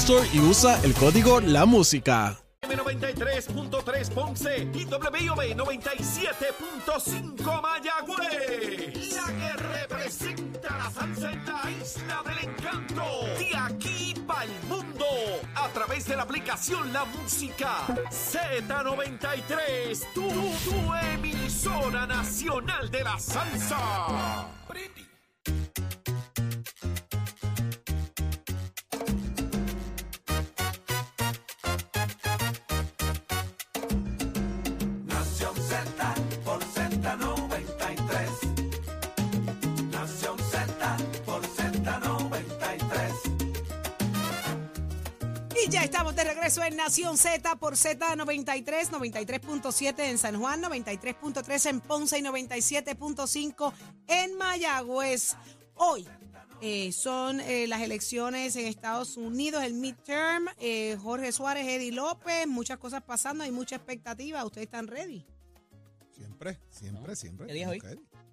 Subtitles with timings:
[0.00, 2.36] Store y usa el código La Música.
[2.62, 9.14] M93.3 Ponce y WIOB 97.5 Mayagüez.
[9.14, 13.04] La que representa la salsa en la isla del encanto.
[13.38, 15.06] De aquí para el mundo.
[15.54, 17.86] A través de la aplicación La Música.
[18.10, 20.12] Z93.
[20.12, 24.46] Tu, tu emisora nacional de la salsa.
[45.64, 51.70] Y ya estamos de regreso en Nación Z por Z93, 93.7 en San Juan, 93.3
[51.70, 53.72] en Ponce y 97.5
[54.08, 55.34] en Mayagüez.
[55.74, 56.06] Hoy
[56.60, 60.46] eh, son eh, las elecciones en Estados Unidos, el midterm.
[60.58, 64.44] eh, Jorge Suárez, Eddie López, muchas cosas pasando, hay mucha expectativa.
[64.44, 65.24] ¿Ustedes están ready?
[66.12, 67.46] Siempre, siempre, siempre.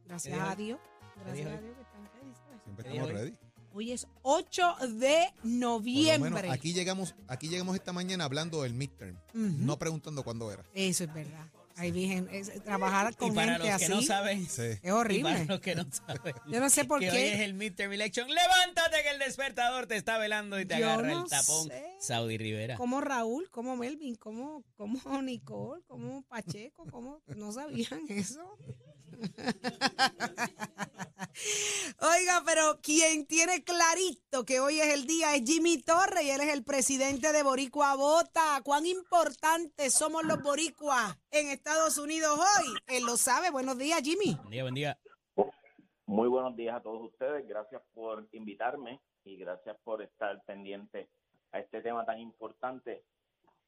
[0.06, 0.80] Gracias ¿Qué a Dios.
[1.26, 1.62] Gracias a?
[1.62, 2.34] Dios que están ready.
[2.36, 2.64] ¿sabes?
[2.64, 3.38] Siempre ¿Qué día estamos ready.
[3.74, 6.30] Hoy es 8 de Por lo noviembre.
[6.32, 10.64] menos aquí llegamos, aquí llegamos esta mañana hablando del midterm, no preguntando cuándo era.
[10.74, 11.48] Eso es verdad.
[11.76, 14.62] Ahí virgen, es- trabajar con Y para gente los que así no saben, Sí.
[14.62, 15.46] es y para horrible.
[15.46, 17.12] los que no saben, Yo no sé por que qué.
[17.16, 20.86] hoy es el midterm election, levántate que el despertador te está velando y te Yo
[20.88, 21.68] agarra no el tapón.
[21.70, 21.84] sé.
[22.00, 22.78] Saudi Rivera.
[22.78, 28.56] Como Raúl, como Melvin, como, como Nicole, como Pacheco, como no sabían eso.
[32.54, 36.54] Pero quien tiene clarito que hoy es el día es Jimmy Torres y él es
[36.54, 38.62] el presidente de Boricua Bota.
[38.64, 42.76] ¿Cuán importantes somos los boricuas en Estados Unidos hoy?
[42.86, 43.50] Él lo sabe.
[43.50, 44.36] Buenos días, Jimmy.
[44.36, 45.00] Buen día, buen día.
[46.06, 47.48] Muy buenos días a todos ustedes.
[47.48, 51.10] Gracias por invitarme y gracias por estar pendiente
[51.54, 53.04] a este tema tan importante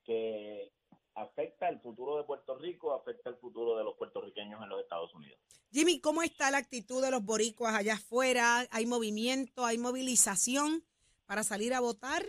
[0.03, 0.71] que
[1.15, 5.13] afecta el futuro de Puerto Rico, afecta el futuro de los puertorriqueños en los Estados
[5.13, 5.39] Unidos.
[5.71, 8.65] Jimmy, ¿cómo está la actitud de los boricuas allá afuera?
[8.71, 10.83] ¿Hay movimiento, hay movilización
[11.25, 12.23] para salir a votar?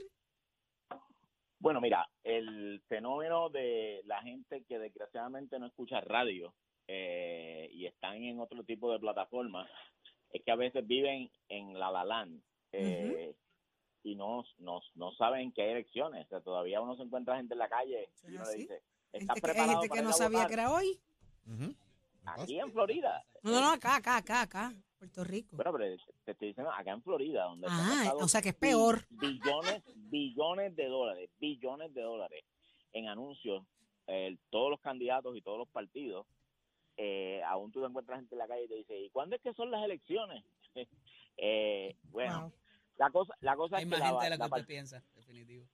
[1.59, 6.55] Bueno, mira, el fenómeno de la gente que desgraciadamente no escucha radio
[6.87, 9.69] eh, y están en otro tipo de plataformas
[10.31, 12.43] es que a veces viven en la la land
[12.73, 13.35] eh,
[14.07, 16.27] y no, no, no saben que hay elecciones.
[16.27, 18.53] O sea, todavía uno se encuentra gente en la calle ¿Es y uno así?
[18.53, 20.73] le dice, ¿estás Gente que, hay preparado gente para que no sabía votar?" que era
[20.73, 21.01] hoy.
[22.25, 23.25] Aquí en Florida.
[23.43, 25.57] No, no, no, acá, acá, acá, acá, Puerto Rico.
[25.57, 29.07] Bueno, pero te estoy diciendo acá en Florida, donde Ah, o sea que es peor.
[29.11, 32.45] Billones, billones de dólares, billones de dólares
[32.93, 33.65] en anuncios,
[34.07, 36.27] eh, todos los candidatos y todos los partidos.
[36.97, 39.43] Eh, aún tú te encuentras gente en la calle y te dice, ¿y cuándo es
[39.43, 40.45] que son las elecciones?
[41.37, 42.53] eh, bueno, Wow.
[42.97, 44.67] La cosa, la cosa Hay es más que la, gente de la la que usted
[44.67, 45.67] piensa, definitivo.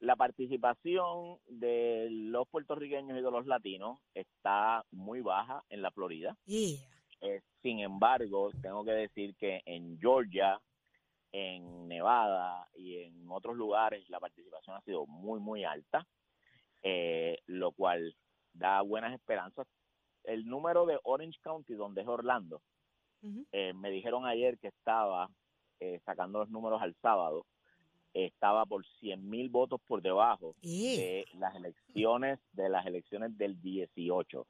[0.00, 6.36] la participación de los puertorriqueños y de los latinos está muy baja en la Florida.
[6.44, 6.78] Yeah.
[7.20, 10.60] Eh, sin embargo, tengo que decir que en Georgia,
[11.32, 16.06] en Nevada y en otros lugares la participación ha sido muy, muy alta,
[16.82, 18.14] eh, lo cual
[18.52, 19.66] da buenas esperanzas.
[20.24, 22.62] El número de Orange County, donde es Orlando,
[23.50, 25.28] eh, me dijeron ayer que estaba
[25.80, 27.46] eh, sacando los números al sábado,
[28.14, 30.96] estaba por 100 mil votos por debajo Yeah.
[31.00, 34.46] de las elecciones de las elecciones del 18.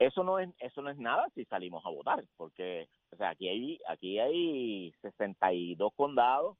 [0.00, 3.48] Eso no es eso no es nada si salimos a votar, porque o sea, aquí
[3.48, 6.56] hay aquí hay 62 condados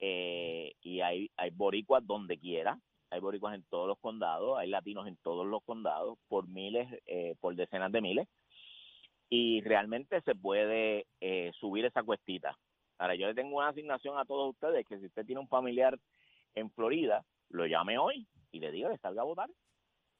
[0.00, 2.78] eh, y hay hay boricuas donde quiera,
[3.10, 7.34] hay boricuas en todos los condados, hay latinos en todos los condados por miles eh,
[7.40, 8.28] por decenas de miles
[9.30, 12.56] y realmente se puede eh, subir esa cuestita.
[12.98, 15.98] Ahora, yo le tengo una asignación a todos ustedes que si usted tiene un familiar
[16.54, 19.48] en Florida, lo llame hoy y le diga que salga a votar,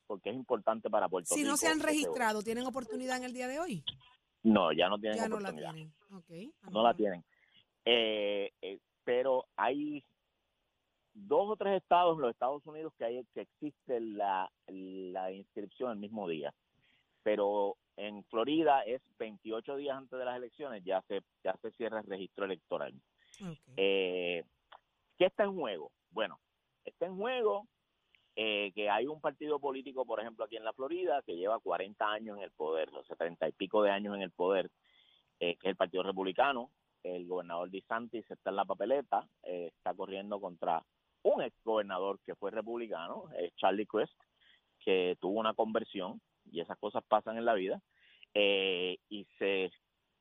[0.06, 1.50] porque es importante para Puerto Si Rico.
[1.50, 3.82] no se han que registrado, ¿tienen oportunidad en el día de hoy?
[4.44, 5.72] No, ya no tienen Ya no la oportunidad.
[5.72, 6.52] tienen.
[6.70, 7.24] No la tienen.
[7.84, 10.04] Eh, eh, pero hay
[11.14, 15.92] dos o tres estados en los Estados Unidos que hay que existe la, la inscripción
[15.92, 16.54] el mismo día.
[17.22, 22.00] Pero en Florida es 28 días antes de las elecciones, ya se, ya se cierra
[22.00, 22.94] el registro electoral.
[23.76, 24.44] Eh,
[25.18, 25.90] ¿Qué está en juego?
[26.10, 26.40] Bueno,
[26.84, 27.66] está en juego
[28.36, 32.08] eh, que hay un partido político, por ejemplo, aquí en la Florida, que lleva 40
[32.08, 34.70] años en el poder, o sea, 30 y pico de años en el poder,
[35.40, 36.70] eh, que es el Partido Republicano.
[37.02, 40.84] El gobernador DeSantis está en la papeleta, eh, está corriendo contra
[41.22, 44.14] un ex gobernador que fue republicano, eh, Charlie Crist,
[44.78, 46.20] que tuvo una conversión,
[46.52, 47.80] y esas cosas pasan en la vida,
[48.34, 49.70] eh, y se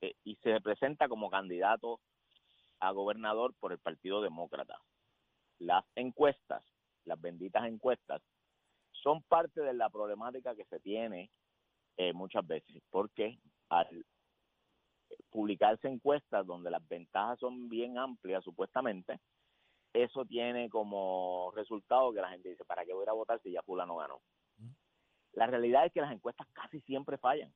[0.02, 2.00] eh, y se presenta como candidato
[2.80, 4.80] a gobernador por el Partido Demócrata.
[5.60, 6.64] Las encuestas,
[7.06, 8.22] las benditas encuestas,
[8.92, 11.32] son parte de la problemática que se tiene
[11.98, 13.40] eh, muchas veces, porque
[13.70, 14.06] al
[15.32, 19.20] publicarse encuestas donde las ventajas son bien amplias, supuestamente,
[19.94, 23.64] eso tiene como resultado que la gente dice, ¿para qué voy a votar si ya
[23.64, 24.22] fulano ganó?
[25.38, 27.54] La realidad es que las encuestas casi siempre fallan.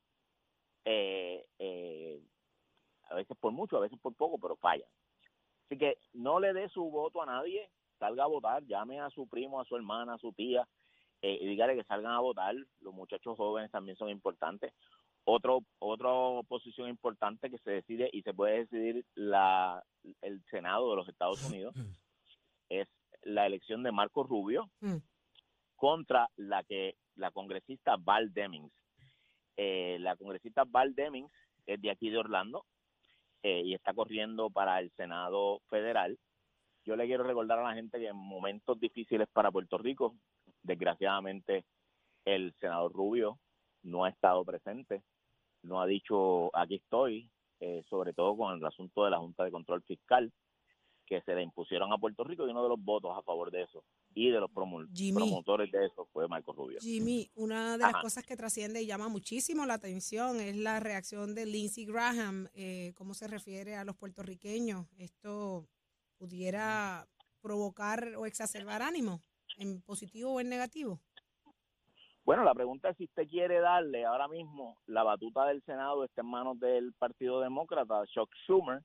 [0.85, 2.21] Eh, eh,
[3.09, 4.87] a veces por mucho, a veces por poco, pero fallan.
[5.65, 9.27] Así que no le dé su voto a nadie, salga a votar, llame a su
[9.27, 10.67] primo, a su hermana, a su tía,
[11.23, 12.53] eh, y dígale que salgan a votar.
[12.81, 14.73] Los muchachos jóvenes también son importantes.
[15.23, 16.11] Otro, otra
[16.47, 19.83] posición importante que se decide y se puede decidir la,
[20.21, 21.73] el Senado de los Estados Unidos
[22.69, 22.87] es
[23.23, 24.97] la elección de Marco Rubio Mm.
[25.81, 28.71] Contra la que la congresista Val Demings.
[29.57, 31.31] Eh, la congresista Val Demings
[31.65, 32.67] es de aquí de Orlando
[33.41, 36.19] eh, y está corriendo para el Senado federal.
[36.85, 40.13] Yo le quiero recordar a la gente que en momentos difíciles para Puerto Rico,
[40.61, 41.65] desgraciadamente
[42.25, 43.39] el senador Rubio
[43.81, 45.01] no ha estado presente,
[45.63, 47.27] no ha dicho aquí estoy,
[47.59, 50.31] eh, sobre todo con el asunto de la Junta de Control Fiscal
[51.07, 53.63] que se le impusieron a Puerto Rico y uno de los votos a favor de
[53.63, 53.83] eso
[54.13, 55.17] y de los promo- Jimmy.
[55.17, 56.79] promotores de eso fue Marco Rubio.
[56.81, 58.01] Jimmy, una de las Ajá.
[58.01, 62.93] cosas que trasciende y llama muchísimo la atención es la reacción de Lindsey Graham, eh,
[62.97, 64.87] cómo se refiere a los puertorriqueños.
[64.97, 65.67] ¿Esto
[66.17, 67.07] pudiera
[67.41, 69.21] provocar o exacerbar ánimo,
[69.57, 70.99] en positivo o en negativo?
[72.23, 76.21] Bueno, la pregunta es si usted quiere darle ahora mismo la batuta del Senado está
[76.21, 78.83] en manos del Partido Demócrata, Chuck Schumer,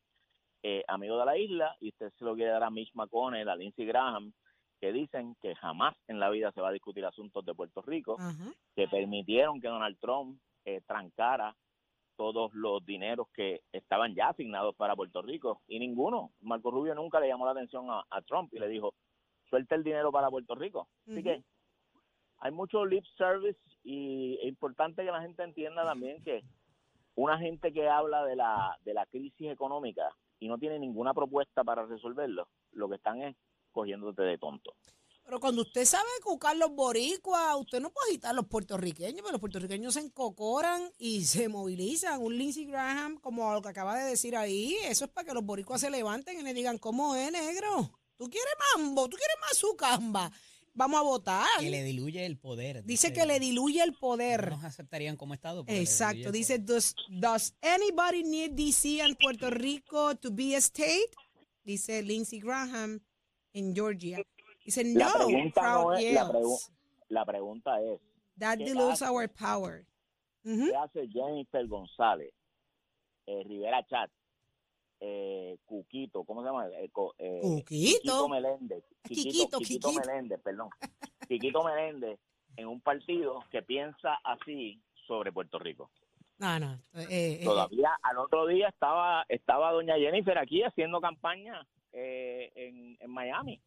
[0.63, 3.57] eh, amigo de la isla, y usted se lo quiere dar a Mitch McConnell, a
[3.57, 4.33] Lindsey Graham,
[4.81, 8.17] que dicen que jamás en la vida se va a discutir asuntos de Puerto Rico,
[8.75, 11.55] que permitieron que Donald Trump eh, trancara
[12.17, 16.33] todos los dineros que estaban ya asignados para Puerto Rico y ninguno.
[16.41, 18.95] Marco Rubio nunca le llamó la atención a, a Trump y le dijo,
[19.49, 20.89] suelta el dinero para Puerto Rico.
[21.07, 21.43] Así que
[22.39, 26.43] hay mucho lip service y es importante que la gente entienda también que
[27.15, 31.65] una gente que habla de la, de la crisis económica y no tiene ninguna propuesta
[31.65, 33.37] para resolverlo, lo que están es
[33.77, 34.75] cogiéndote de tonto.
[35.23, 39.33] Pero cuando usted sabe cucar los boricuas, usted no puede agitar a los puertorriqueños, pero
[39.33, 42.23] los puertorriqueños se encocoran y se movilizan.
[42.23, 45.45] Un Lindsey Graham, como lo que acaba de decir ahí, eso es para que los
[45.45, 47.91] boricuas se levanten y le digan, ¿cómo es, negro?
[48.17, 49.09] ¿Tú quieres mambo?
[49.09, 50.31] ¿Tú quieres más su camba?
[50.73, 51.47] Vamos a votar.
[51.59, 52.85] Que le diluye el poder.
[52.85, 54.51] Dice que le diluye el No poder.
[54.51, 55.65] nos aceptarían como Estado.
[55.67, 56.31] Exacto.
[56.31, 61.11] Dice, does, does anybody need DC and Puerto Rico to be a state?
[61.65, 63.01] Dice Lindsey Graham
[63.57, 64.19] en Georgia.
[64.65, 66.71] Dice, La no, pregunta no es- la pregu-
[67.09, 68.01] La pregunta es,
[68.39, 69.11] That ¿qué dilutes hace?
[69.13, 69.87] our power.
[70.45, 70.67] Ujú.
[70.67, 72.33] ¿Qué hace Jennifer González,
[73.27, 74.11] eh, Rivera Chat,
[75.01, 76.69] eh, Cuquito, ¿cómo se llama?
[76.69, 78.29] Eh, eh, Cuquito.
[78.29, 78.85] Meléndez.
[79.03, 79.93] Quiquito, Quiquito Quiquito.
[79.93, 80.69] Meléndez, perdón.
[81.29, 82.19] Quiquito Meléndez
[82.57, 85.91] en un partido que piensa así sobre Puerto Rico.
[86.39, 86.75] No, no.
[86.95, 91.67] eh, eh, Todavía al otro día estaba estaba doña Jennifer aquí haciendo campaña
[91.99, 93.61] eh, en, en Miami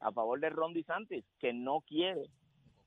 [0.00, 2.30] a favor de Ron DeSantis, que no quiere,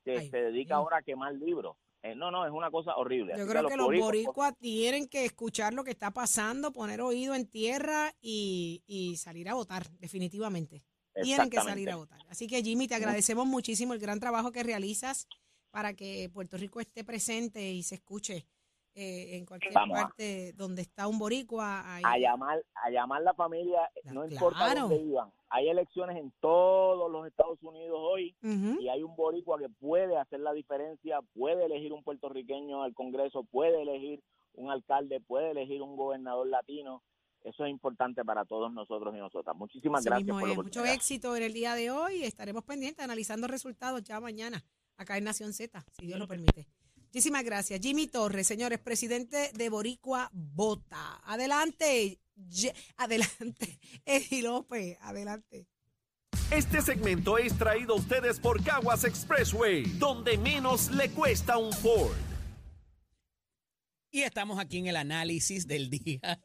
[0.04, 1.76] que Ay, se dedica ahora a quemar libros.
[2.04, 3.34] Eh, no, no, es una cosa horrible.
[3.38, 7.36] yo Así creo que los boricuas- tienen que escuchar lo que está pasando, poner oído
[7.36, 10.84] en tierra y, y salir a votar, definitivamente.
[11.22, 12.20] Tienen que salir a votar.
[12.30, 15.28] Así que Jimmy, te agradecemos muchísimo el gran trabajo que realizas
[15.70, 18.48] para que Puerto Rico esté presente y se escuche
[18.94, 21.96] eh, en cualquier Vamos a- parte donde está un boricua.
[21.96, 22.04] ahí.
[22.06, 24.82] a llamar a llamar la familia no importa claro.
[24.82, 29.70] dónde iban hay elecciones en todos los Estados Unidos hoy y hay un boricua que
[29.70, 34.22] puede hacer la diferencia puede elegir un puertorriqueño al Congreso puede elegir
[34.56, 37.02] un alcalde puede elegir un gobernador latino
[37.44, 39.56] eso es importante para todos nosotros y nosotras.
[39.56, 40.64] Muchísimas Así gracias por la.
[40.64, 42.24] Mucho éxito en el día de hoy.
[42.24, 44.64] Estaremos pendientes analizando resultados ya mañana
[44.96, 46.68] acá en Nación Z, si Dios lo permite.
[47.14, 47.82] Muchísimas gracias.
[47.82, 51.20] Jimmy Torres, señores, presidente de Boricua Bota.
[51.26, 53.80] Adelante, Ye- adelante.
[54.06, 55.68] Eddie López, adelante.
[56.52, 62.16] Este segmento es traído a ustedes por Caguas Expressway, donde menos le cuesta un Ford.
[64.10, 66.40] Y estamos aquí en el análisis del día.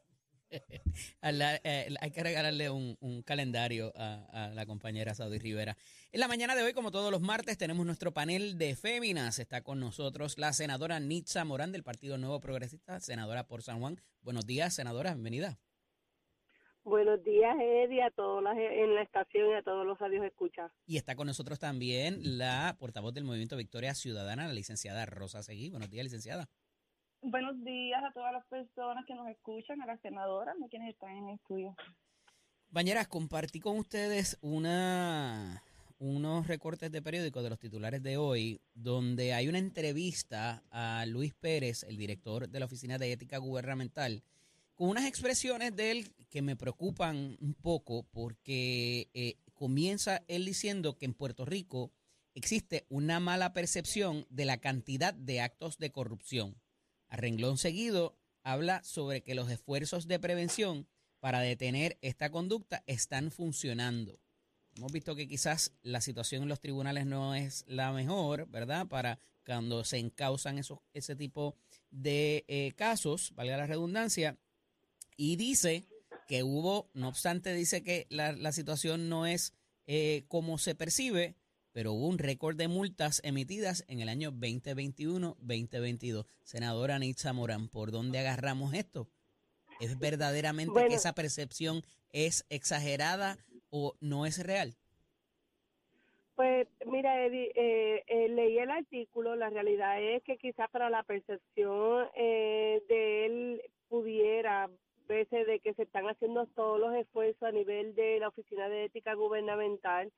[1.20, 5.76] A la- eh, hay que regalarle un, un calendario a, a la compañera Saudi Rivera.
[6.12, 9.38] En la mañana de hoy, como todos los martes, tenemos nuestro panel de féminas.
[9.38, 14.00] Está con nosotros la senadora Nitza Morán del Partido Nuevo Progresista, senadora por San Juan.
[14.22, 15.58] Buenos días, senadora, bienvenida.
[16.84, 20.70] Buenos días, Eddie, a todos las, en la estación y a todos los radios escuchas.
[20.86, 25.68] Y está con nosotros también la portavoz del Movimiento Victoria Ciudadana, la licenciada Rosa Seguí.
[25.70, 26.48] Buenos días, licenciada.
[27.28, 31.10] Buenos días a todas las personas que nos escuchan, a las senadoras, a quienes están
[31.10, 31.74] en el estudio.
[32.70, 35.60] Bañeras, compartí con ustedes una,
[35.98, 41.34] unos recortes de periódico de los titulares de hoy, donde hay una entrevista a Luis
[41.34, 44.22] Pérez, el director de la Oficina de Ética Gubernamental,
[44.76, 50.96] con unas expresiones de él que me preocupan un poco porque eh, comienza él diciendo
[50.96, 51.90] que en Puerto Rico
[52.34, 56.54] existe una mala percepción de la cantidad de actos de corrupción.
[57.08, 60.86] A renglón seguido habla sobre que los esfuerzos de prevención
[61.20, 64.20] para detener esta conducta están funcionando.
[64.76, 68.86] Hemos visto que quizás la situación en los tribunales no es la mejor, ¿verdad?
[68.86, 71.56] Para cuando se encausan esos, ese tipo
[71.90, 74.36] de eh, casos, valga la redundancia,
[75.16, 75.86] y dice
[76.28, 79.54] que hubo, no obstante, dice que la, la situación no es
[79.86, 81.36] eh, como se percibe,
[81.76, 86.24] pero hubo un récord de multas emitidas en el año 2021-2022.
[86.42, 89.08] Senadora Nitza Morán, ¿por dónde agarramos esto?
[89.78, 90.88] ¿Es verdaderamente Bueno.
[90.88, 91.82] que esa percepción
[92.14, 93.36] es exagerada
[93.68, 94.72] o no es real?
[96.34, 101.02] Pues mira, Eddie, eh, eh, leí el artículo, la realidad es que quizás para la
[101.02, 104.70] percepción eh, de él pudiera
[105.08, 108.86] verse de que se están haciendo todos los esfuerzos a nivel de la Oficina de
[108.86, 110.10] Ética Gubernamental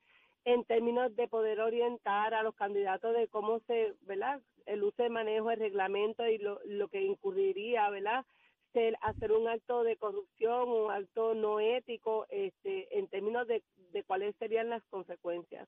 [0.45, 4.41] en términos de poder orientar a los candidatos de cómo se, ¿verdad?
[4.65, 8.25] El uso de manejo, el reglamento y lo, lo que incurriría, ¿verdad?
[9.01, 14.35] Hacer un acto de corrupción, un acto no ético, este, en términos de, de cuáles
[14.37, 15.67] serían las consecuencias.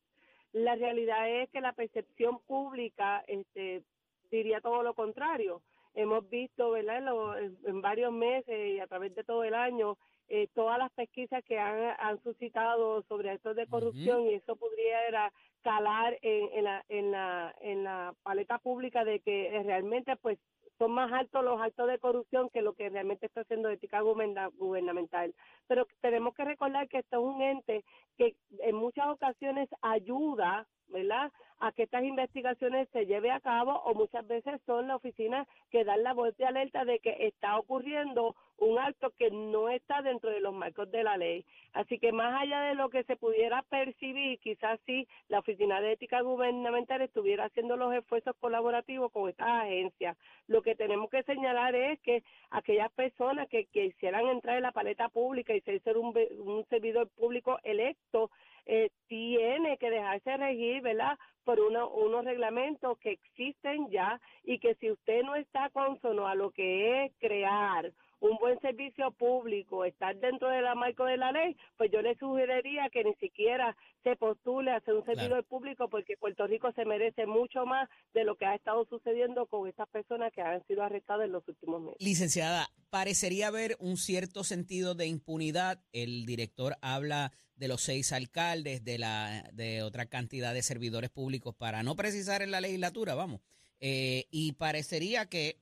[0.53, 3.83] La realidad es que la percepción pública este,
[4.29, 5.61] diría todo lo contrario.
[5.93, 7.01] Hemos visto, ¿verdad?
[7.01, 9.97] Lo- en varios meses y a través de todo el año,
[10.29, 15.31] eh, todas las pesquisas que han, han suscitado sobre actos de corrupción y eso pudiera
[15.61, 20.39] calar en, en, la, en, la, en la paleta pública de que realmente pues
[20.77, 24.49] son más altos los actos de corrupción que lo que realmente está haciendo ética guberna-
[24.57, 25.33] gubernamental.
[25.67, 27.83] Pero tenemos que recordar que esto es un ente
[28.17, 33.93] que en muchas ocasiones ayuda, ¿verdad?, a que estas investigaciones se lleve a cabo o
[33.93, 38.35] muchas veces son las oficinas que dan la voz de alerta de que está ocurriendo
[38.61, 41.43] un acto que no está dentro de los marcos de la ley.
[41.73, 45.93] Así que más allá de lo que se pudiera percibir, quizás sí la Oficina de
[45.93, 50.15] Ética Gubernamental estuviera haciendo los esfuerzos colaborativos con estas agencias.
[50.47, 55.09] Lo que tenemos que señalar es que aquellas personas que, que entrar en la paleta
[55.09, 58.29] pública y ser un, un servidor público electo,
[58.67, 64.75] eh, tiene que dejarse regir, ¿verdad?, por uno- unos reglamentos que existen ya y que
[64.75, 67.91] si usted no está consono a lo que es crear
[68.21, 72.15] un buen servicio público, estar dentro de la marco de la ley, pues yo le
[72.17, 76.85] sugeriría que ni siquiera se postule a ser un servidor público porque Puerto Rico se
[76.85, 80.83] merece mucho más de lo que ha estado sucediendo con estas personas que han sido
[80.83, 81.97] arrestadas en los últimos meses.
[81.99, 85.83] Licenciada, parecería haber un cierto sentido de impunidad.
[85.91, 91.55] El director habla de los seis alcaldes, de la de otra cantidad de servidores públicos,
[91.55, 93.41] para no precisar en la legislatura, vamos.
[93.79, 95.59] Eh, y parecería que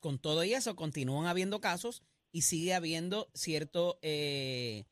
[0.00, 4.84] con todo y eso continúan habiendo casos y sigue habiendo cierto eh,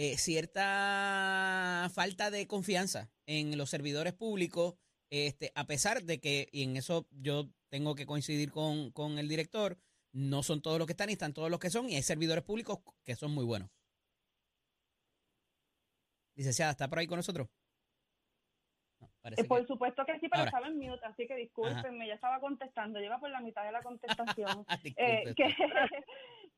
[0.00, 4.76] eh, cierta falta de confianza en los servidores públicos,
[5.10, 9.26] este, a pesar de que, y en eso yo tengo que coincidir con, con el
[9.26, 9.76] director,
[10.12, 12.44] no son todos los que están y están todos los que son, y hay servidores
[12.44, 13.70] públicos que son muy buenos.
[16.36, 17.48] Licenciada, ¿está por ahí con nosotros?
[19.22, 20.48] Parece Eh, por que- supuesto que sí, pero Ahora.
[20.50, 23.82] estaba en mute, así que discúlpenme, ya estaba contestando, lleva por la mitad de la
[23.82, 24.64] contestación.
[24.96, 25.44] Eh, que,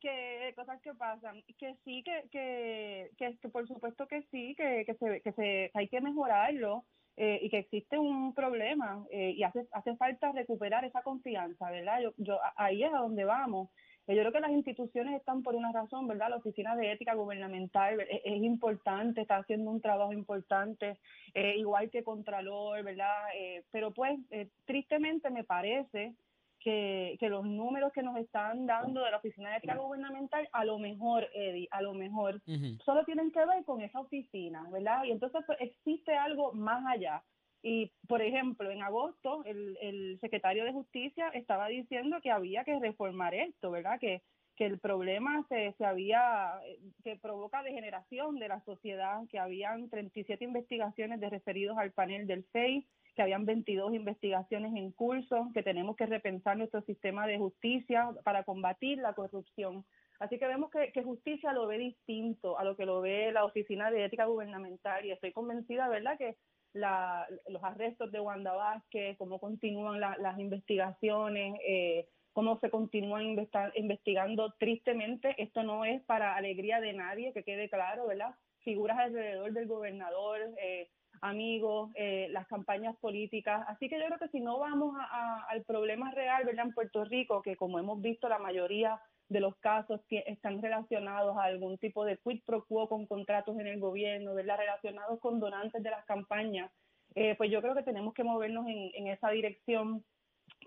[0.01, 4.85] que cosas que pasan, que sí, que, que, que, que por supuesto que sí, que,
[4.87, 6.85] que, se, que, se, hay que mejorarlo
[7.17, 12.01] eh, y que existe un problema eh, y hace, hace falta recuperar esa confianza, ¿verdad?
[12.01, 13.71] Yo, yo, ahí es a donde vamos.
[14.15, 16.31] Yo creo que las instituciones están por una razón, ¿verdad?
[16.31, 20.99] La Oficina de Ética Gubernamental es, es importante, está haciendo un trabajo importante,
[21.35, 23.29] eh, igual que Contralor, ¿verdad?
[23.37, 26.15] Eh, pero pues, eh, tristemente me parece
[26.59, 30.65] que, que los números que nos están dando de la Oficina de Ética Gubernamental, a
[30.65, 32.41] lo mejor, Eddie, a lo mejor,
[32.85, 35.05] solo tienen que ver con esa oficina, ¿verdad?
[35.05, 37.23] Y entonces pues, existe algo más allá.
[37.63, 42.79] Y, por ejemplo, en agosto el, el secretario de Justicia estaba diciendo que había que
[42.79, 43.99] reformar esto, ¿verdad?
[44.01, 44.23] Que,
[44.61, 49.89] que el problema se, se había, eh, que provoca degeneración de la sociedad, que habían
[49.89, 52.87] 37 investigaciones de referidos al panel del FEI,
[53.17, 58.45] que habían 22 investigaciones en curso, que tenemos que repensar nuestro sistema de justicia para
[58.45, 59.87] combatir la corrupción.
[60.19, 63.47] Así que vemos que, que justicia lo ve distinto a lo que lo ve la
[63.47, 66.37] Oficina de Ética Gubernamental y estoy convencida, ¿verdad?, que
[66.73, 73.37] la, los arrestos de Wanda Vázquez, cómo continúan la- las investigaciones, eh, cómo se continúan
[73.75, 75.35] investigando tristemente.
[75.43, 78.35] Esto no es para alegría de nadie, que quede claro, ¿verdad?
[78.61, 80.89] Figuras alrededor del gobernador, eh,
[81.23, 83.65] amigos, eh, las campañas políticas.
[83.69, 86.67] Así que yo creo que si no vamos a- al problema real, ¿verdad?
[86.67, 91.37] En Puerto Rico, que como hemos visto la mayoría de los casos que están relacionados
[91.39, 94.59] a algún tipo de quid pro quo con contratos en el gobierno, ¿verdad?
[94.59, 96.71] Relacionados con donantes de las campañas,
[97.15, 100.05] eh, pues yo creo que tenemos que movernos en, en esa dirección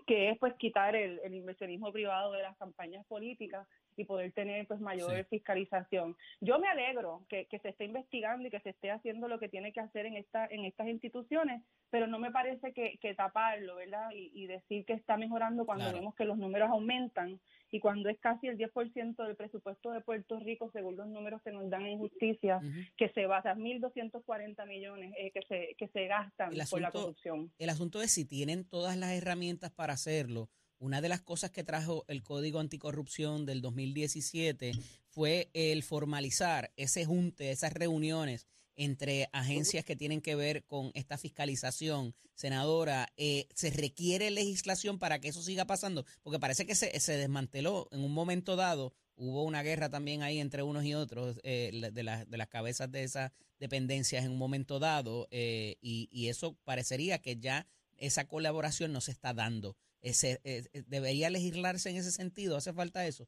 [0.06, 4.66] que es pues quitar el, el inversionismo privado de las campañas políticas y poder tener
[4.66, 5.24] pues mayor Sí.
[5.30, 6.16] fiscalización.
[6.40, 9.48] Yo me alegro que, que se esté investigando y que se esté haciendo lo que
[9.48, 13.76] tiene que hacer en esta en estas instituciones, pero no me parece que, que taparlo,
[13.76, 14.10] ¿verdad?
[14.14, 15.98] Y, y decir que está mejorando cuando Claro.
[15.98, 20.38] vemos que los números aumentan y cuando es casi el 10% del presupuesto de Puerto
[20.38, 22.60] Rico, según los números que nos dan en justicia,
[22.96, 27.52] que se basa 1.240 millones eh, que, se, que se gastan por la corrupción.
[27.58, 30.48] El asunto es si tienen todas las herramientas para hacerlo.
[30.84, 34.72] Una de las cosas que trajo el Código Anticorrupción del 2017
[35.08, 41.16] fue el formalizar ese junte, esas reuniones entre agencias que tienen que ver con esta
[41.16, 42.14] fiscalización.
[42.34, 46.04] Senadora, eh, ¿se requiere legislación para que eso siga pasando?
[46.22, 48.92] Porque parece que se, se desmanteló en un momento dado.
[49.16, 52.48] Hubo una guerra también ahí entre unos y otros eh, la- de, las de las
[52.48, 57.66] cabezas de esas dependencias en un momento dado eh, y eso parecería que ya
[57.96, 59.78] esa colaboración no se está dando.
[60.04, 62.56] Ese, eh, ¿Debería legislarse en ese sentido?
[62.56, 63.26] ¿Hace falta eso?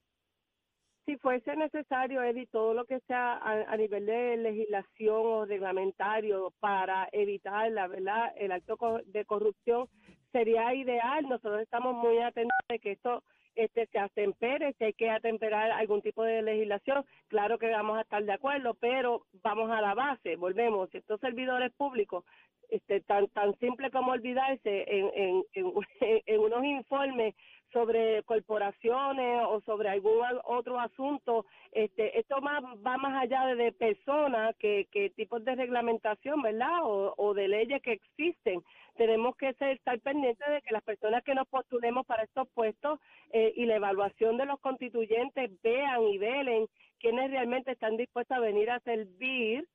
[1.06, 7.08] si fuese necesario, Eddie, todo lo que sea a, nivel de legislación o reglamentario para
[7.12, 9.88] evitar la verdad el acto de corrupción
[10.32, 11.22] sería ideal.
[11.28, 13.22] Nosotros estamos muy atentos de que esto
[13.56, 18.02] este se atempere, si hay que atemperar algún tipo de legislación, claro que vamos a
[18.02, 22.24] estar de acuerdo, pero vamos a la base, volvemos, si estos servidores públicos
[22.70, 25.72] este tan tan simple como olvidarse en, en, en,
[26.26, 27.34] en unos informes
[27.76, 33.56] sobre corporaciones o sobre algún al- otro asunto, este, esto más, va más allá de,
[33.56, 36.84] de personas que, que tipos de reglamentación, ¿verdad?
[36.84, 38.62] O, o de leyes que existen.
[38.96, 42.98] Tenemos que ser, estar pendientes de que las personas que nos postulemos para estos puestos
[43.32, 46.66] eh, y la evaluación de los constituyentes vean y velen
[46.98, 49.68] quiénes realmente están dispuestos a venir a servir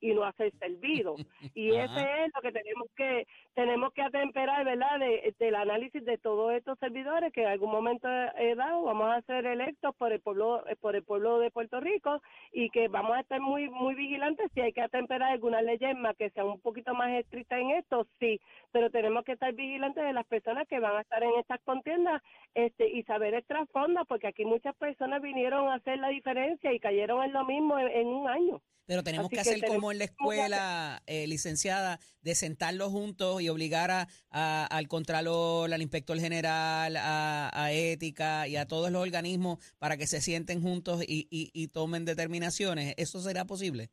[0.00, 1.16] y no a ser servidos.
[1.54, 1.84] Y Ajá.
[1.86, 3.26] ese es lo que tenemos que
[3.58, 8.06] tenemos que atemperar, ¿verdad?, de, del análisis de todos estos servidores que en algún momento
[8.38, 12.22] he dado vamos a ser electos por el pueblo por el pueblo de Puerto Rico
[12.52, 16.14] y que vamos a estar muy muy vigilantes si hay que atemperar algunas leyes más
[16.16, 18.40] que sean un poquito más estrictas en esto, sí,
[18.70, 22.22] pero tenemos que estar vigilantes de las personas que van a estar en estas contiendas
[22.54, 26.78] este y saber el trasfondo porque aquí muchas personas vinieron a hacer la diferencia y
[26.78, 28.62] cayeron en lo mismo en, en un año.
[28.88, 33.47] Pero tenemos Así que hacer como en la escuela, eh, licenciada, de sentarlos juntos y
[33.50, 39.58] obligar a, a- al Contralor, al Inspector General, a, Ética y a todos los organismos
[39.78, 42.94] para que se sienten juntos y, y- y tomen determinaciones.
[42.96, 43.90] ¿Eso será posible?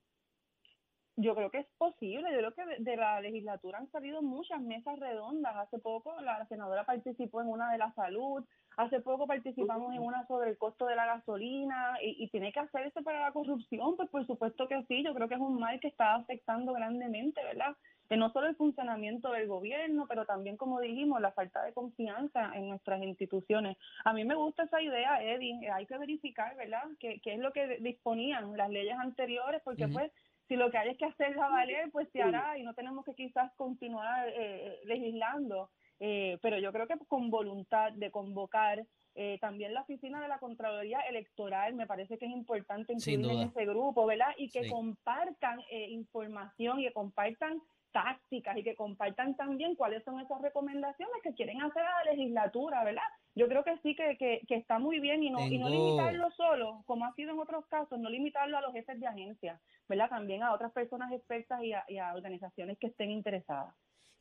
[1.17, 2.27] Yo creo que es posible.
[2.33, 5.55] Yo creo que de, la legislatura han salido muchas mesas redondas.
[5.55, 8.43] Hace poco la senadora participó en una de la salud.
[8.75, 11.97] Hace poco participamos en una sobre el costo de la gasolina.
[12.03, 13.95] Y, y tiene que hacerse para la corrupción.
[13.95, 15.03] Pues por supuesto que sí.
[15.05, 17.77] Yo creo que es un mal que está afectando grandemente, ¿verdad?
[18.07, 22.51] Que no solo el funcionamiento del gobierno, pero también, como dijimos, la falta de confianza
[22.53, 23.77] en nuestras instituciones.
[24.03, 25.69] A mí me gusta esa idea, Eddie.
[25.71, 30.11] Hay que verificar, ¿verdad?, qué, qué es lo que disponían las leyes anteriores, porque pues
[30.47, 33.15] si lo que hay es que hacerla valer, pues se hará y no tenemos que
[33.15, 35.71] quizás continuar eh, legislando.
[35.99, 40.39] Eh, pero yo creo que con voluntad de convocar eh, también la oficina de la
[40.39, 44.35] Contraloría Electoral, me parece que es importante incluir en ese grupo, ¿verdad?
[44.37, 44.69] Y que Sí.
[44.69, 47.61] compartan eh, información y que compartan
[47.95, 52.84] tácticas y que compartan también cuáles son esas recomendaciones que quieren hacer a la legislatura,
[52.84, 53.08] ¿verdad?
[53.36, 56.29] yo creo que sí que, que, que está muy bien y no, y no limitarlo
[56.31, 60.10] solo, como ha sido en otros casos, no limitarlo a los jefes de agencia, ¿verdad?
[60.10, 63.73] También a otras personas expertas y a, y a organizaciones que estén interesadas.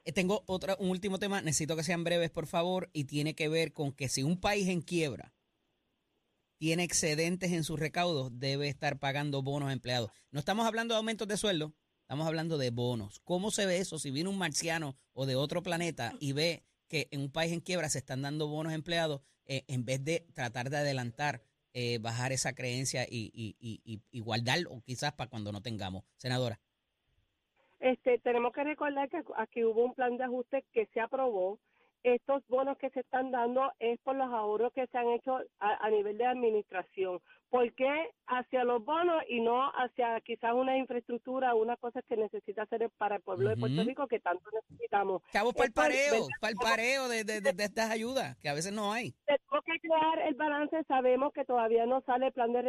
[0.04, 3.48] Eh, Tengo otra, un último tema, necesito que sean breves, por favor, y tiene que
[3.48, 5.32] ver con que si un país en quiebra
[6.58, 10.10] tiene excedentes en sus recaudos, debe estar pagando bonos a empleados.
[10.30, 11.72] No estamos hablando de aumentos de sueldo,
[12.04, 13.18] estamos hablando de bonos.
[13.20, 17.08] ¿Cómo se ve eso si viene un marciano o de otro planeta y ve que
[17.10, 20.68] en un país en quiebra se están dando bonos empleados eh, en vez de tratar
[20.68, 21.40] de adelantar,
[21.72, 25.62] eh, bajar esa creencia y, y, y, y, y guardar o quizás para cuando no
[25.62, 26.04] tengamos?
[26.18, 26.60] Senadora.
[27.80, 31.58] Este, tenemos que recordar que aquí hubo un plan de ajuste que se aprobó.
[32.04, 35.84] Estos bonos que se están dando es por los ahorros que se han hecho a,
[35.86, 37.18] a nivel de administración.
[37.50, 42.62] ¿Por qué hacia los bonos y no hacia quizás una infraestructura, una cosa que necesita
[42.62, 43.84] hacer para el pueblo de Puerto.
[43.84, 45.22] Rico que tanto necesitamos?
[45.32, 48.54] Chavos para el pareo, para el pareo de, de, de- de estas ayudas, que a
[48.54, 49.12] veces no hay.
[49.24, 50.82] Tenemos que crear el balance.
[50.88, 52.62] Sabemos que todavía no sale el plan de,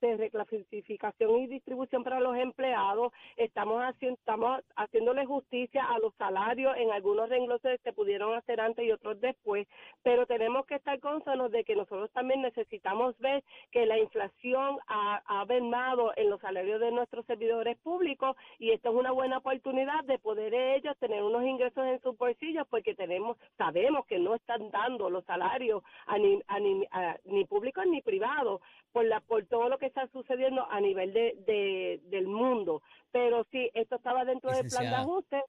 [0.00, 3.12] de reclasificación y distribución para los empleados.
[3.36, 6.74] Estamos haciendo, estamos haciéndole justicia a los salarios.
[6.76, 9.66] En algunos rengloses se pudieron hacer antes y otros después.
[10.02, 15.22] Pero tenemos que estar consonos de que nosotros también necesitamos ver que la inflación ha,
[15.26, 20.04] ha mermado en los salarios de nuestros servidores públicos y esto es una buena oportunidad
[20.04, 24.70] de poder ellos tener unos ingresos en sus bolsillos porque tenemos sabemos que no están
[24.70, 28.60] dando los salarios a ni, a ni, a ni públicos ni privados
[28.92, 33.44] por la por todo lo que está sucediendo a nivel de, de del mundo pero
[33.50, 35.42] sí esto estaba dentro del plan de ajuste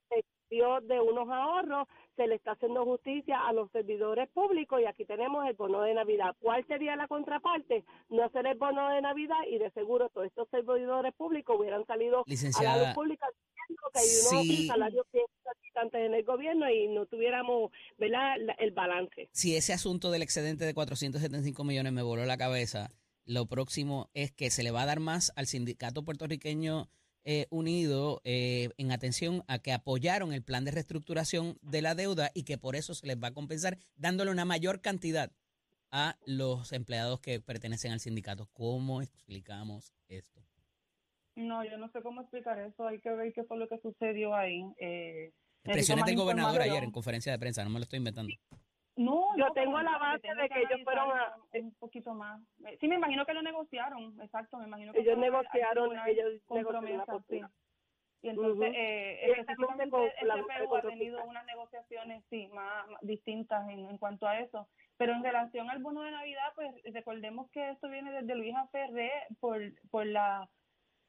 [0.60, 5.04] dio de unos ahorros se le está haciendo justicia a los servidores públicos y aquí
[5.06, 6.36] tenemos el bono de Navidad.
[6.40, 7.84] ¿Cuál sería la contraparte?
[8.10, 12.18] No hacer el bono de Navidad y de seguro todos estos servidores públicos hubieran salido
[12.18, 14.66] a la Licenciada, luz pública diciendo que hay unos Sí.
[14.66, 15.24] salarios bien
[15.92, 18.36] en el gobierno y no tuviéramos ¿verdad?
[18.58, 19.30] El balance.
[19.32, 22.90] si ese asunto del excedente de 475 millones me voló la cabeza,
[23.24, 26.88] lo próximo es que se le va a dar más al sindicato puertorriqueño
[27.24, 32.30] eh, unido eh, en atención a que apoyaron el plan de reestructuración de la deuda
[32.34, 35.30] y que por eso se les va a compensar dándole una mayor cantidad
[35.90, 38.48] a los empleados que pertenecen al sindicato.
[38.52, 40.40] ¿Cómo explicamos esto?
[41.36, 44.34] No, yo no sé cómo explicar eso, hay que ver qué fue lo que sucedió
[44.34, 44.62] ahí.
[44.78, 48.34] Eh, Presiones del gobernador ayer en conferencia de prensa, no me lo estoy inventando.
[49.00, 52.40] No, Yo no, tengo la base de que ellos fueron a- analizar un poquito más.
[52.66, 57.24] Eh, Sí, me imagino que lo negociaron, exacto, me imagino que Ellos negociaron, ellos negociaron
[57.28, 57.40] sí.
[58.22, 58.76] Y entonces, Ujú.
[58.76, 63.96] eh, Directamente específicamente el CPU ha tenido unas negociaciones, sí, más, más distintas en, en
[63.96, 64.68] cuanto a eso.
[64.98, 69.10] Pero en relación al bono de Navidad, pues recordemos que esto viene desde Luisa Ferré
[69.40, 69.58] por,
[69.90, 70.46] por la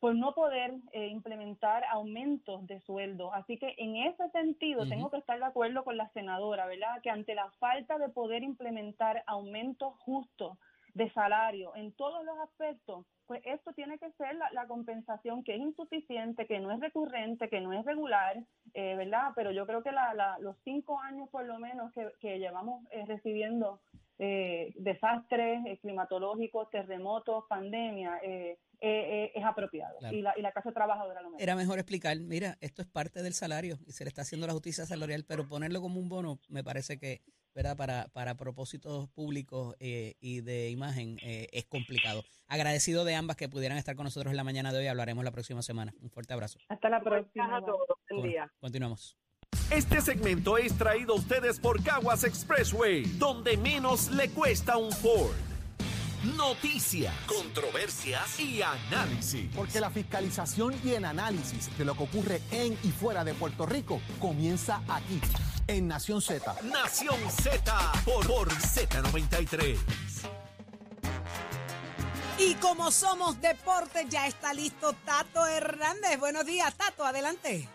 [0.01, 3.31] por no poder eh, implementar aumentos de sueldo.
[3.33, 7.01] Así que en ese sentido tengo que estar de acuerdo con la senadora, ¿verdad?
[7.03, 10.57] Que ante la falta de poder implementar aumentos justos
[10.95, 15.53] de salario en todos los aspectos, pues esto tiene que ser la, la compensación que
[15.55, 18.35] es insuficiente, que no es recurrente, que no es regular,
[18.73, 19.31] eh, ¿verdad?
[19.35, 22.83] Pero yo creo que la, la- los cinco años por lo menos que, que llevamos
[22.91, 23.79] eh, recibiendo
[24.23, 29.97] eh, desastres eh, climatológicos, terremotos, pandemia, eh, eh, eh, es apropiado.
[29.97, 30.15] Claro.
[30.15, 31.43] Y, la, y la clase trabajadora lo merece.
[31.43, 34.53] Era mejor explicar, mira, esto es parte del salario y se le está haciendo la
[34.53, 37.21] justicia salarial, pero ponerlo como un bono me parece que,
[37.55, 37.75] ¿verdad?
[37.75, 42.21] Para, para propósitos públicos eh, y de imagen eh, es complicado.
[42.47, 44.87] Agradecido de ambas que pudieran estar con nosotros en la mañana de hoy.
[44.87, 45.93] Hablaremos la próxima semana.
[45.99, 46.59] Un fuerte abrazo.
[46.69, 47.59] Hasta la próxima.
[47.59, 48.51] Bueno, día.
[48.59, 49.17] continuamos.
[49.71, 55.31] Este segmento es traído a ustedes por Caguas Expressway, donde menos le cuesta un Ford.
[56.35, 59.49] Noticias, controversias y análisis.
[59.55, 63.65] Porque la fiscalización y el análisis de lo que ocurre en y fuera de Puerto
[63.65, 65.21] Rico comienza aquí,
[65.67, 66.53] en Nación Z.
[66.63, 69.77] Nación Z por, por Z93.
[72.39, 76.19] Y como somos deporte, ya está listo Tato Hernández.
[76.19, 77.69] Buenos días, Tato, adelante.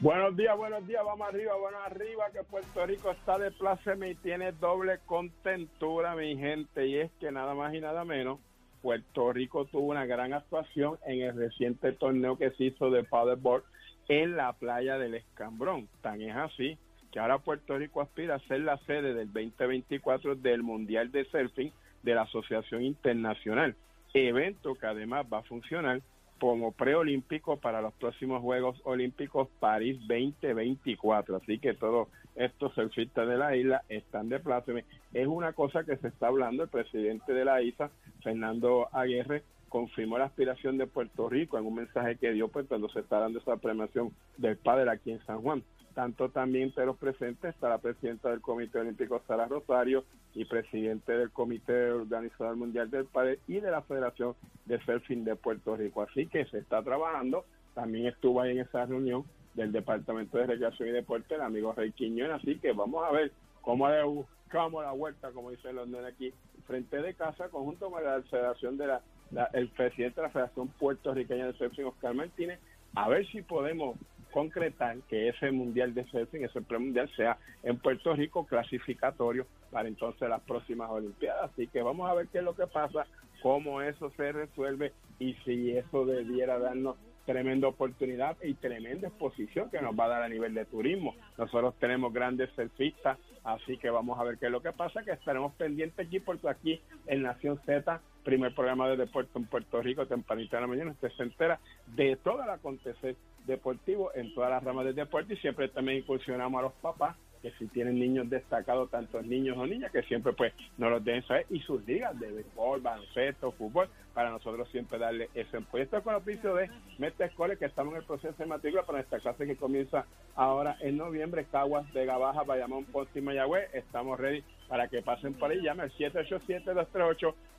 [0.00, 4.14] Buenos días, buenos días, vamos arriba, bueno arriba, que Puerto Rico está de pláceme y
[4.16, 8.38] tiene doble contentura, mi gente, y es que nada más y nada menos,
[8.82, 13.64] Puerto Rico tuvo una gran actuación en el reciente torneo que se hizo de paddleboard
[14.08, 15.88] en la playa del Escambrón.
[16.02, 16.76] Tan es así
[17.10, 21.72] que ahora Puerto Rico aspira a ser la sede del 2024 del Mundial de Surfing
[22.02, 23.74] de la Asociación Internacional,
[24.12, 26.00] evento que además va a funcionar
[26.38, 31.36] como preolímpico para los próximos Juegos Olímpicos París 2024.
[31.36, 34.84] Así que todos estos surfistas de la isla están de pláceme.
[35.12, 37.90] Es una cosa que se está hablando el presidente de la isla,
[38.22, 42.88] Fernando Aguirre, confirmó la aspiración de Puerto Rico en un mensaje que dio pues cuando
[42.88, 45.62] se está dando esa premiación del padre aquí en San Juan.
[45.96, 50.04] Tanto también entre los presentes está la presidenta del Comité Olímpico Sara Rosario
[50.34, 54.34] y presidente del Comité Organizador Mundial del Padre y de la Federación
[54.66, 56.02] de Surfing de Puerto Rico.
[56.02, 57.46] Así que se está trabajando.
[57.74, 61.92] También estuvo ahí en esa reunión del Departamento de Recreación y Deporte el amigo Rey
[61.92, 62.30] Quiñón.
[62.30, 63.32] Así que vamos a ver
[63.62, 66.30] cómo le buscamos la vuelta, como dice los nenes aquí,
[66.66, 70.68] frente de casa, conjunto con la Federación de la, la- el presidente de la Federación
[70.78, 72.60] Puertorriqueña de Surfing, Oscar Martínez,
[72.94, 73.96] a ver si podemos
[74.36, 80.28] concretar que ese mundial de surfing, ese premundial sea en Puerto Rico clasificatorio para entonces
[80.28, 81.50] las próximas Olimpiadas.
[81.50, 83.06] Así que vamos a ver qué es lo que pasa,
[83.40, 89.80] cómo eso se resuelve y si eso debiera darnos tremenda oportunidad y tremenda exposición que
[89.80, 91.14] nos va a dar a nivel de turismo.
[91.38, 95.12] Nosotros tenemos grandes surfistas, así que vamos a ver qué es lo que pasa, que
[95.12, 100.06] estaremos pendientes aquí porque aquí en Nación Z, primer programa de deporte en Puerto Rico,
[100.06, 104.62] tempranito de la mañana, usted se entera de todo el acontecer deportivo en todas las
[104.62, 108.90] ramas del deporte y siempre también incursionamos a los papás que si tienen niños destacados,
[108.90, 112.32] tantos niños o niñas, que siempre pues nos los deben saber, y sus ligas de
[112.32, 115.84] béisbol, baloncesto, fútbol, para nosotros siempre darle ese empleo.
[115.84, 118.82] Esto es con el oficio de Mete Escuela, que estamos en el proceso de matrícula
[118.84, 123.72] para nuestra clase que comienza ahora en noviembre, Caguas, Vega Baja, Bayamón, Ponce y Mayagüez.
[123.74, 125.60] Estamos ready para que pasen por ahí.
[125.62, 125.92] Llame al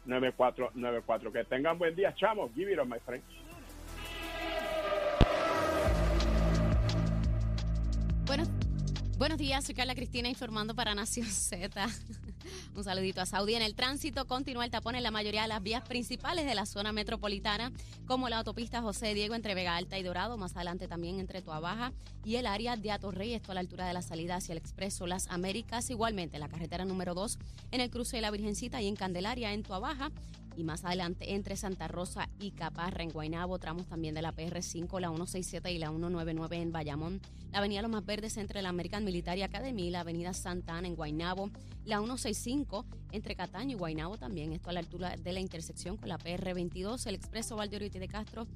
[0.05, 1.31] 787-238-9494.
[1.31, 2.51] Que tengan buen día, chamos.
[2.55, 3.23] Give it on, my friend.
[9.17, 11.87] Buenos días, soy Carla Cristina informando para Nación Z.
[12.75, 13.55] Un saludito a Saudi.
[13.55, 16.65] En el tránsito continúa el tapón en la mayoría de las vías principales de la
[16.67, 17.71] zona metropolitana,
[18.05, 21.59] como la autopista José Diego entre Vega Alta y Dorado, más adelante también entre Toa
[21.59, 24.59] Baja y el área de Atorrey, esto a la altura de la salida hacia el
[24.59, 27.39] Expreso Las Américas, igualmente la carretera número 2
[27.71, 30.11] en el cruce de la Virgencita y en Candelaria en Toa Baja
[30.57, 34.99] y más adelante entre Santa Rosa y Caparra en Guaynabo, tramos también de la PR5,
[34.99, 39.05] la 167 y la 199 en Bayamón, la avenida Los Más Verdes entre la American
[39.05, 41.51] Military Academy y la avenida Santa Ana en Guaynabo,
[41.85, 46.09] la 165 entre Cataño y Guaynabo también, esto a la altura de la intersección con
[46.09, 48.47] la PR22, el expreso Valdeoriotti de Castro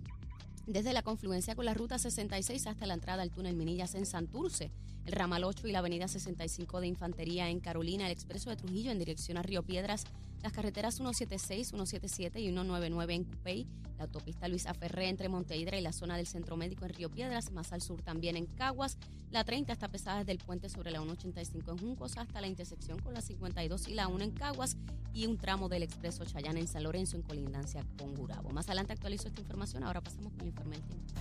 [0.68, 4.72] desde la confluencia con la ruta 66 hasta la entrada al túnel Minillas en Santurce,
[5.06, 8.92] el ramal 8 y la avenida 65 de Infantería en Carolina, el expreso de Trujillo
[8.92, 10.06] en dirección a Río Piedras,
[10.42, 15.82] las carreteras 176, 177 y 199 en Cupey, la autopista Luisa Ferré entre Montehidra y
[15.82, 18.98] la zona del Centro Médico en Río Piedras, más al sur también en Caguas,
[19.32, 23.00] la 30 está pesada desde el puente sobre la 185 en Juncos hasta la intersección
[23.00, 24.76] con la 52 y la 1 en Caguas
[25.14, 28.50] y un tramo del expreso Chayana en San Lorenzo en colindancia con Gurabo.
[28.50, 31.14] Más adelante actualizo esta información, ahora pasamos con el informe del tiempo.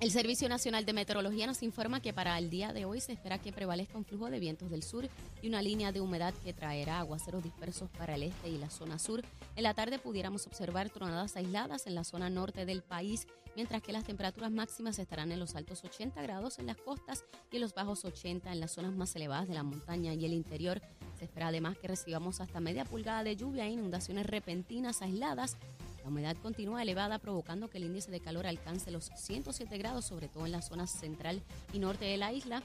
[0.00, 3.38] El Servicio Nacional de Meteorología nos informa que para el día de hoy se espera
[3.38, 5.06] que prevalezca un flujo de vientos del sur
[5.42, 8.98] y una línea de humedad que traerá aguaceros dispersos para el este y la zona
[8.98, 9.22] sur.
[9.56, 13.92] En la tarde pudiéramos observar tronadas aisladas en la zona norte del país, mientras que
[13.92, 17.74] las temperaturas máximas estarán en los altos 80 grados en las costas y en los
[17.74, 20.80] bajos 80 en las zonas más elevadas de la montaña y el interior.
[21.18, 25.58] Se espera además que recibamos hasta media pulgada de lluvia e inundaciones repentinas aisladas
[25.88, 30.28] la humedad continúa elevada, provocando que el índice de calor alcance los 107 grados, sobre
[30.28, 31.42] todo en la zona central
[31.72, 32.62] y norte de la isla.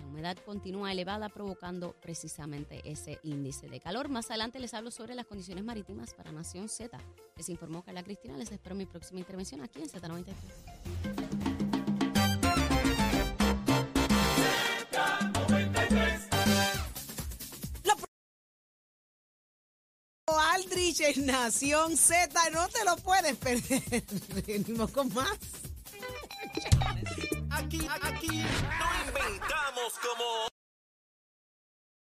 [0.00, 4.08] La humedad continúa elevada, provocando precisamente ese índice de calor.
[4.08, 6.98] Más adelante les hablo sobre las condiciones marítimas para Nación Z.
[7.36, 8.36] Les informó Carla Cristina.
[8.36, 11.43] Les espero mi próxima intervención aquí en Z93.
[20.76, 24.04] En Nación Z, no te lo puedes perder.
[24.46, 25.38] Venimos con más.
[27.50, 30.53] Aquí, aquí no inventamos como